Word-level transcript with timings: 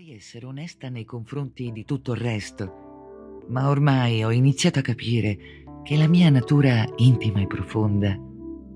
Vorrei 0.00 0.16
essere 0.16 0.46
onesta 0.46 0.88
nei 0.88 1.04
confronti 1.04 1.72
di 1.72 1.84
tutto 1.84 2.12
il 2.12 2.20
resto, 2.20 3.42
ma 3.48 3.68
ormai 3.68 4.24
ho 4.24 4.30
iniziato 4.30 4.78
a 4.78 4.82
capire 4.82 5.36
che 5.82 5.94
la 5.98 6.08
mia 6.08 6.30
natura 6.30 6.88
intima 6.96 7.42
e 7.42 7.46
profonda 7.46 8.18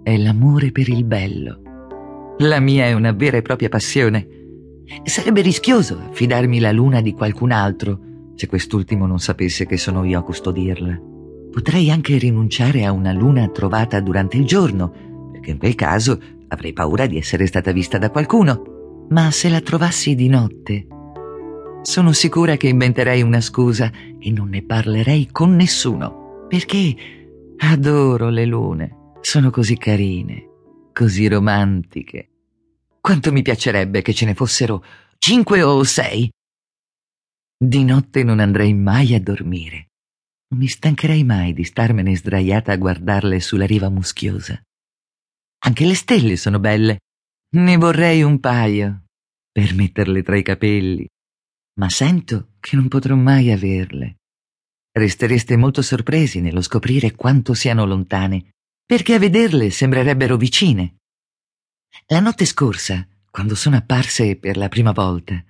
è 0.03 0.19
l'amore 0.19 0.71
per 0.71 0.91
il 0.91 1.03
bello. 1.05 2.37
La 2.41 2.61
mia 2.61 2.85
è 2.85 2.93
una 2.93 3.13
vera 3.13 3.39
e 3.39 3.43
propria 3.43 3.71
passione. 3.71 4.29
Sarebbe 5.05 5.41
rischioso 5.41 5.99
affidarmi 5.99 6.59
la 6.61 6.73
luna 6.73 7.01
di 7.01 7.15
qualcun 7.15 7.53
altro 7.53 8.01
se 8.35 8.47
quest'ultimo 8.47 9.06
non 9.06 9.19
sapesse 9.19 9.65
che 9.65 9.79
sono 9.79 10.04
io 10.04 10.19
a 10.19 10.22
custodirla. 10.22 11.01
Potrei 11.51 11.91
anche 11.91 12.19
rinunciare 12.19 12.85
a 12.85 12.93
una 12.93 13.13
luna 13.13 13.49
trovata 13.49 13.99
durante 14.01 14.37
il 14.37 14.45
giorno, 14.45 15.31
perché 15.33 15.53
in 15.53 15.59
quel 15.59 15.75
caso 15.75 16.20
avrei 16.48 16.75
paura 16.75 17.06
di 17.06 17.16
essere 17.16 17.47
stata 17.47 17.73
vista 17.73 17.97
da 17.97 18.11
qualcuno. 18.11 19.06
Ma 19.09 19.30
se 19.30 19.48
la 19.48 19.61
trovassi 19.61 20.15
di 20.15 20.29
notte, 20.29 20.88
sono 21.84 22.12
sicura 22.12 22.56
che 22.56 22.69
inventerei 22.69 23.20
una 23.20 23.43
scusa 23.43 23.92
e 24.19 24.30
non 24.30 24.48
ne 24.48 24.62
parlerei 24.62 25.29
con 25.30 25.55
nessuno, 25.55 26.47
perché 26.48 26.97
adoro 27.59 28.30
le 28.30 28.47
lune. 28.47 29.12
Sono 29.20 29.51
così 29.51 29.77
carine, 29.77 30.48
così 30.92 31.28
romantiche. 31.28 32.30
Quanto 33.01 33.33
mi 33.33 33.42
piacerebbe 33.42 34.01
che 34.01 34.15
ce 34.15 34.25
ne 34.25 34.34
fossero 34.34 34.83
cinque 35.19 35.62
o 35.62 35.83
sei. 35.84 36.30
Di 37.56 37.84
notte 37.84 38.25
non 38.25 38.41
andrei 38.41 38.73
mai 38.73 39.14
a 39.14 39.20
dormire. 39.20 39.89
Non 40.48 40.61
mi 40.61 40.69
stancherei 40.69 41.23
mai 41.23 41.53
di 41.53 41.64
starmene 41.64 42.16
sdraiata 42.16 42.73
a 42.73 42.77
guardarle 42.77 43.41
sulla 43.41 43.66
riva 43.66 43.91
muschiosa. 43.91 44.59
Anche 45.66 45.84
le 45.84 45.95
stelle 45.95 46.37
sono 46.37 46.59
belle. 46.59 47.01
Ne 47.56 47.77
vorrei 47.77 48.23
un 48.23 48.41
paio 48.41 49.05
per 49.53 49.75
metterle 49.75 50.23
tra 50.23 50.37
i 50.37 50.42
capelli 50.42 51.06
ma 51.74 51.88
sento 51.88 52.51
che 52.60 52.77
non 52.77 52.88
potrò 52.88 53.14
mai 53.14 53.51
averle. 53.51 54.16
Restereste 54.92 55.56
molto 55.56 55.83
sorpresi 55.83 56.41
nello 56.41 56.62
scoprire 56.62 57.14
quanto 57.14 57.53
siano 57.55 57.84
lontane, 57.84 58.53
perché 58.86 59.14
a 59.14 59.19
vederle 59.19 59.70
sembrerebbero 59.70 60.36
vicine. 60.36 60.97
La 62.06 62.20
notte 62.20 62.44
scorsa, 62.44 63.06
quando 63.31 63.55
sono 63.55 63.77
apparse 63.77 64.36
per 64.36 64.56
la 64.56 64.69
prima 64.69 64.92
volta, 64.92 65.42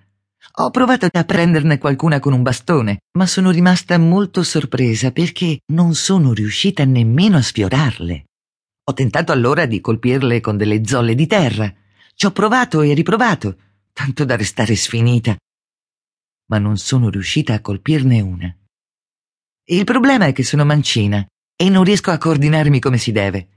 ho 0.56 0.70
provato 0.70 1.08
a 1.10 1.24
prenderne 1.24 1.78
qualcuna 1.78 2.20
con 2.20 2.32
un 2.32 2.42
bastone, 2.42 3.00
ma 3.18 3.26
sono 3.26 3.50
rimasta 3.50 3.98
molto 3.98 4.42
sorpresa 4.42 5.10
perché 5.10 5.60
non 5.72 5.94
sono 5.94 6.32
riuscita 6.32 6.84
nemmeno 6.84 7.36
a 7.36 7.42
sfiorarle. 7.42 8.24
Ho 8.84 8.92
tentato 8.92 9.32
allora 9.32 9.66
di 9.66 9.80
colpirle 9.80 10.40
con 10.40 10.56
delle 10.56 10.86
zolle 10.86 11.14
di 11.14 11.26
terra. 11.26 11.72
Ci 12.14 12.26
ho 12.26 12.30
provato 12.30 12.82
e 12.82 12.94
riprovato, 12.94 13.56
tanto 13.92 14.24
da 14.24 14.36
restare 14.36 14.76
sfinita 14.76 15.36
ma 16.46 16.58
non 16.58 16.76
sono 16.76 17.08
riuscita 17.10 17.54
a 17.54 17.60
colpirne 17.60 18.20
una. 18.20 18.54
Il 19.66 19.84
problema 19.84 20.26
è 20.26 20.32
che 20.32 20.42
sono 20.42 20.64
mancina 20.64 21.26
e 21.56 21.70
non 21.70 21.84
riesco 21.84 22.10
a 22.10 22.18
coordinarmi 22.18 22.80
come 22.80 22.98
si 22.98 23.12
deve. 23.12 23.48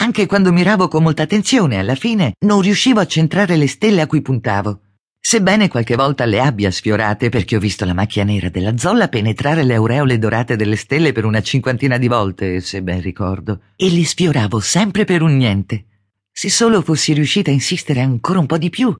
Anche 0.00 0.26
quando 0.26 0.52
miravo 0.52 0.88
con 0.88 1.02
molta 1.02 1.22
attenzione, 1.22 1.78
alla 1.78 1.94
fine 1.94 2.34
non 2.40 2.60
riuscivo 2.60 3.00
a 3.00 3.06
centrare 3.06 3.56
le 3.56 3.68
stelle 3.68 4.00
a 4.00 4.06
cui 4.06 4.22
puntavo. 4.22 4.80
Sebbene 5.26 5.68
qualche 5.68 5.96
volta 5.96 6.26
le 6.26 6.40
abbia 6.40 6.70
sfiorate 6.70 7.30
perché 7.30 7.56
ho 7.56 7.60
visto 7.60 7.86
la 7.86 7.94
macchia 7.94 8.24
nera 8.24 8.50
della 8.50 8.76
zolla 8.76 9.08
penetrare 9.08 9.62
le 9.62 9.74
aureole 9.74 10.18
dorate 10.18 10.56
delle 10.56 10.76
stelle 10.76 11.12
per 11.12 11.24
una 11.24 11.40
cinquantina 11.40 11.96
di 11.96 12.08
volte, 12.08 12.60
se 12.60 12.82
ben 12.82 13.00
ricordo, 13.00 13.62
e 13.76 13.90
le 13.90 14.04
sfioravo 14.04 14.60
sempre 14.60 15.04
per 15.04 15.22
un 15.22 15.36
niente. 15.36 15.86
Se 16.30 16.50
solo 16.50 16.82
fossi 16.82 17.14
riuscita 17.14 17.50
a 17.50 17.54
insistere 17.54 18.00
ancora 18.00 18.40
un 18.40 18.46
po' 18.46 18.58
di 18.58 18.68
più, 18.68 18.94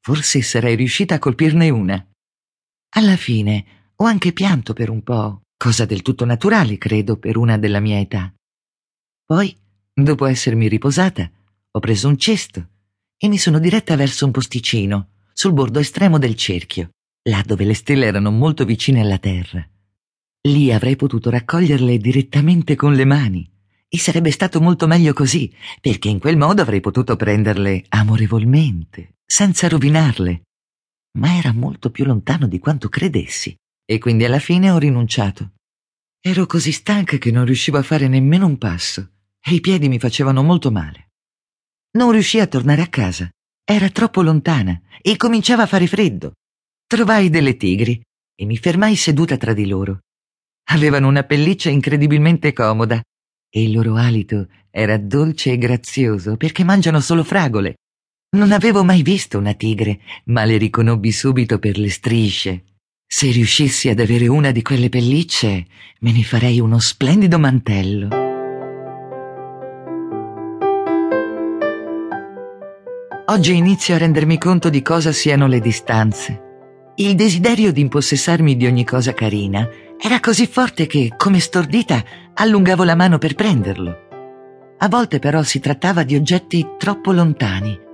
forse 0.00 0.42
sarei 0.42 0.74
riuscita 0.74 1.14
a 1.14 1.18
colpirne 1.18 1.70
una. 1.70 2.09
Alla 2.92 3.16
fine 3.16 3.64
ho 3.96 4.04
anche 4.04 4.32
pianto 4.32 4.72
per 4.72 4.90
un 4.90 5.02
po', 5.02 5.42
cosa 5.56 5.84
del 5.84 6.02
tutto 6.02 6.24
naturale, 6.24 6.76
credo, 6.76 7.18
per 7.18 7.36
una 7.36 7.56
della 7.56 7.78
mia 7.78 8.00
età. 8.00 8.32
Poi, 9.24 9.56
dopo 9.92 10.26
essermi 10.26 10.66
riposata, 10.68 11.30
ho 11.70 11.78
preso 11.78 12.08
un 12.08 12.16
cesto 12.16 12.68
e 13.16 13.28
mi 13.28 13.38
sono 13.38 13.60
diretta 13.60 13.94
verso 13.94 14.24
un 14.24 14.32
posticino, 14.32 15.10
sul 15.32 15.52
bordo 15.52 15.78
estremo 15.78 16.18
del 16.18 16.34
cerchio, 16.34 16.90
là 17.28 17.42
dove 17.46 17.64
le 17.64 17.74
stelle 17.74 18.06
erano 18.06 18.30
molto 18.30 18.64
vicine 18.64 19.02
alla 19.02 19.18
terra. 19.18 19.64
Lì 20.48 20.72
avrei 20.72 20.96
potuto 20.96 21.30
raccoglierle 21.30 21.98
direttamente 21.98 22.74
con 22.74 22.94
le 22.94 23.04
mani, 23.04 23.48
e 23.86 23.98
sarebbe 23.98 24.30
stato 24.30 24.60
molto 24.60 24.86
meglio 24.86 25.12
così, 25.12 25.52
perché 25.80 26.08
in 26.08 26.18
quel 26.18 26.36
modo 26.36 26.62
avrei 26.62 26.80
potuto 26.80 27.14
prenderle 27.16 27.84
amorevolmente, 27.88 29.16
senza 29.24 29.68
rovinarle 29.68 30.42
ma 31.18 31.36
era 31.36 31.52
molto 31.52 31.90
più 31.90 32.04
lontano 32.04 32.46
di 32.46 32.58
quanto 32.58 32.88
credessi, 32.88 33.54
e 33.84 33.98
quindi 33.98 34.24
alla 34.24 34.38
fine 34.38 34.70
ho 34.70 34.78
rinunciato. 34.78 35.52
Ero 36.20 36.46
così 36.46 36.70
stanca 36.70 37.16
che 37.16 37.30
non 37.30 37.44
riuscivo 37.44 37.78
a 37.78 37.82
fare 37.82 38.06
nemmeno 38.06 38.46
un 38.46 38.58
passo, 38.58 39.10
e 39.40 39.54
i 39.54 39.60
piedi 39.60 39.88
mi 39.88 39.98
facevano 39.98 40.42
molto 40.42 40.70
male. 40.70 41.08
Non 41.92 42.12
riuscii 42.12 42.40
a 42.40 42.46
tornare 42.46 42.82
a 42.82 42.88
casa. 42.88 43.28
Era 43.64 43.88
troppo 43.90 44.22
lontana 44.22 44.80
e 45.00 45.16
cominciava 45.16 45.62
a 45.62 45.66
fare 45.66 45.86
freddo. 45.86 46.34
Trovai 46.86 47.30
delle 47.30 47.56
tigri 47.56 48.00
e 48.34 48.44
mi 48.44 48.56
fermai 48.56 48.96
seduta 48.96 49.36
tra 49.36 49.52
di 49.52 49.66
loro. 49.66 50.00
Avevano 50.70 51.08
una 51.08 51.24
pelliccia 51.24 51.70
incredibilmente 51.70 52.52
comoda 52.52 53.02
e 53.52 53.62
il 53.62 53.72
loro 53.72 53.96
alito 53.96 54.48
era 54.70 54.96
dolce 54.98 55.52
e 55.52 55.58
grazioso 55.58 56.36
perché 56.36 56.62
mangiano 56.62 57.00
solo 57.00 57.24
fragole 57.24 57.76
non 58.32 58.52
avevo 58.52 58.84
mai 58.84 59.02
visto 59.02 59.38
una 59.38 59.54
tigre, 59.54 59.98
ma 60.26 60.44
le 60.44 60.56
riconobbi 60.56 61.10
subito 61.10 61.58
per 61.58 61.76
le 61.76 61.90
strisce. 61.90 62.64
Se 63.04 63.28
riuscissi 63.30 63.88
ad 63.88 63.98
avere 63.98 64.28
una 64.28 64.52
di 64.52 64.62
quelle 64.62 64.88
pellicce, 64.88 65.66
me 66.00 66.12
ne 66.12 66.22
farei 66.22 66.60
uno 66.60 66.78
splendido 66.78 67.40
mantello. 67.40 68.08
Oggi 73.26 73.56
inizio 73.56 73.94
a 73.94 73.98
rendermi 73.98 74.38
conto 74.38 74.70
di 74.70 74.82
cosa 74.82 75.10
siano 75.10 75.48
le 75.48 75.60
distanze. 75.60 76.48
Il 76.96 77.16
desiderio 77.16 77.72
di 77.72 77.80
impossessarmi 77.80 78.56
di 78.56 78.66
ogni 78.66 78.84
cosa 78.84 79.12
carina 79.12 79.68
era 80.00 80.20
così 80.20 80.46
forte 80.46 80.86
che, 80.86 81.14
come 81.16 81.40
stordita, 81.40 82.04
allungavo 82.34 82.84
la 82.84 82.94
mano 82.94 83.18
per 83.18 83.34
prenderlo. 83.34 84.08
A 84.78 84.88
volte 84.88 85.18
però 85.18 85.42
si 85.42 85.58
trattava 85.58 86.04
di 86.04 86.14
oggetti 86.14 86.64
troppo 86.78 87.12
lontani 87.12 87.88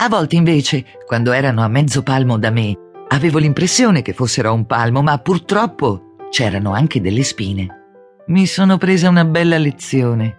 a 0.00 0.08
volte 0.08 0.36
invece, 0.36 0.84
quando 1.06 1.32
erano 1.32 1.62
a 1.62 1.68
mezzo 1.68 2.02
palmo 2.02 2.38
da 2.38 2.50
me, 2.50 2.72
avevo 3.08 3.38
l'impressione 3.38 4.02
che 4.02 4.12
fossero 4.12 4.50
a 4.50 4.52
un 4.52 4.64
palmo, 4.64 5.02
ma 5.02 5.18
purtroppo 5.18 6.14
c'erano 6.30 6.72
anche 6.72 7.00
delle 7.00 7.24
spine. 7.24 7.66
Mi 8.26 8.46
sono 8.46 8.76
presa 8.76 9.08
una 9.08 9.24
bella 9.24 9.58
lezione 9.58 10.38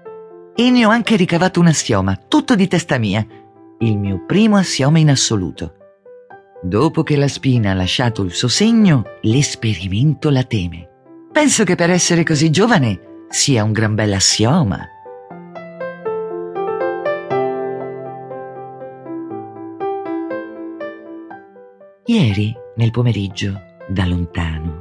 e 0.56 0.70
ne 0.70 0.86
ho 0.86 0.90
anche 0.90 1.16
ricavato 1.16 1.60
un 1.60 1.68
assioma, 1.68 2.16
tutto 2.16 2.56
di 2.56 2.68
testa 2.68 2.98
mia, 2.98 3.26
il 3.80 3.98
mio 3.98 4.24
primo 4.26 4.56
assioma 4.58 5.00
in 5.00 5.10
assoluto. 5.10 5.74
Dopo 6.62 7.04
che 7.04 7.16
la 7.16 7.28
spina 7.28 7.72
ha 7.72 7.74
lasciato 7.74 8.22
il 8.22 8.34
suo 8.34 8.50
segno, 8.50 9.04
l'esperimento 9.22 10.30
la 10.30 10.44
teme. 10.44 10.88
Penso 11.32 11.64
che 11.64 11.76
per 11.76 11.90
essere 11.90 12.24
così 12.24 12.50
giovane 12.50 13.26
sia 13.30 13.64
un 13.64 13.72
gran 13.72 13.96
bel 13.96 14.14
assioma. 14.14 14.86
Ieri, 22.10 22.52
nel 22.78 22.90
pomeriggio, 22.90 23.54
da 23.88 24.04
lontano, 24.08 24.80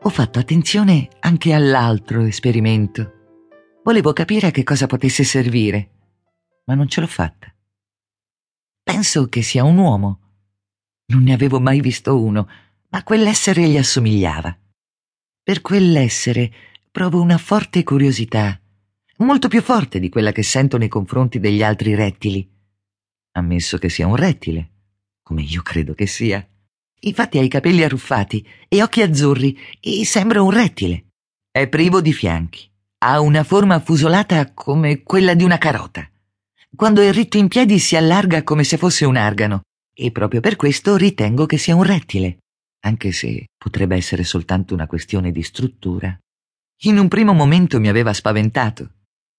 ho 0.00 0.08
fatto 0.08 0.38
attenzione 0.38 1.10
anche 1.20 1.52
all'altro 1.52 2.22
esperimento. 2.22 3.80
Volevo 3.84 4.14
capire 4.14 4.46
a 4.46 4.50
che 4.50 4.62
cosa 4.62 4.86
potesse 4.86 5.22
servire, 5.22 5.90
ma 6.64 6.74
non 6.74 6.88
ce 6.88 7.02
l'ho 7.02 7.06
fatta. 7.06 7.54
Penso 8.82 9.28
che 9.28 9.42
sia 9.42 9.62
un 9.62 9.76
uomo. 9.76 10.20
Non 11.08 11.22
ne 11.22 11.34
avevo 11.34 11.60
mai 11.60 11.82
visto 11.82 12.18
uno, 12.18 12.48
ma 12.88 13.02
quell'essere 13.02 13.68
gli 13.68 13.76
assomigliava. 13.76 14.58
Per 15.42 15.60
quell'essere 15.60 16.50
provo 16.90 17.20
una 17.20 17.36
forte 17.36 17.82
curiosità, 17.82 18.58
molto 19.18 19.48
più 19.48 19.60
forte 19.60 20.00
di 20.00 20.08
quella 20.08 20.32
che 20.32 20.42
sento 20.42 20.78
nei 20.78 20.88
confronti 20.88 21.40
degli 21.40 21.62
altri 21.62 21.94
rettili. 21.94 22.50
Ammesso 23.32 23.76
che 23.76 23.90
sia 23.90 24.06
un 24.06 24.16
rettile, 24.16 24.70
come 25.22 25.42
io 25.42 25.60
credo 25.60 25.92
che 25.92 26.06
sia. 26.06 26.42
Infatti 27.00 27.38
ha 27.38 27.42
i 27.42 27.48
capelli 27.48 27.82
arruffati 27.82 28.46
e 28.68 28.82
occhi 28.82 29.00
azzurri 29.00 29.58
e 29.80 30.04
sembra 30.04 30.42
un 30.42 30.50
rettile. 30.50 31.06
È 31.50 31.66
privo 31.68 32.00
di 32.00 32.12
fianchi. 32.12 32.68
Ha 33.02 33.20
una 33.20 33.42
forma 33.42 33.76
affusolata 33.76 34.52
come 34.52 35.02
quella 35.02 35.34
di 35.34 35.42
una 35.42 35.56
carota. 35.56 36.06
Quando 36.76 37.00
è 37.00 37.10
ritto 37.10 37.38
in 37.38 37.48
piedi 37.48 37.78
si 37.78 37.96
allarga 37.96 38.42
come 38.42 38.64
se 38.64 38.76
fosse 38.76 39.06
un 39.06 39.16
argano 39.16 39.62
e 39.94 40.12
proprio 40.12 40.40
per 40.40 40.56
questo 40.56 40.96
ritengo 40.96 41.46
che 41.46 41.56
sia 41.56 41.74
un 41.74 41.82
rettile, 41.82 42.38
anche 42.80 43.12
se 43.12 43.46
potrebbe 43.56 43.96
essere 43.96 44.22
soltanto 44.22 44.74
una 44.74 44.86
questione 44.86 45.32
di 45.32 45.42
struttura. 45.42 46.16
In 46.82 46.98
un 46.98 47.08
primo 47.08 47.32
momento 47.32 47.80
mi 47.80 47.88
aveva 47.88 48.12
spaventato. 48.12 48.92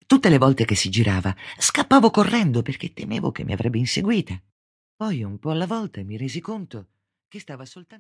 Tutte 0.06 0.30
le 0.30 0.38
volte 0.40 0.66
che 0.66 0.76
si 0.76 0.90
girava 0.90 1.34
scappavo 1.58 2.10
correndo 2.10 2.64
perché 2.64 2.92
temevo 2.92 3.32
che 3.32 3.44
mi 3.44 3.54
avrebbe 3.54 3.78
inseguita. 3.78 4.40
Poi 4.96 5.24
un 5.24 5.38
po' 5.40 5.52
alla 5.52 5.68
volta 5.68 6.04
mi 6.04 6.18
resi 6.18 6.42
conto 6.42 6.88
che 7.32 7.40
stava 7.40 7.64
soltanto 7.66 8.00